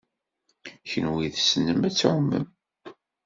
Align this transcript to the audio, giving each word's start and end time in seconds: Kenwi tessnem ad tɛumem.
Kenwi 0.89 1.27
tessnem 1.35 1.81
ad 1.87 1.93
tɛumem. 1.95 2.47